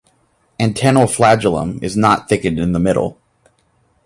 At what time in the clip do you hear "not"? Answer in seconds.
1.95-2.27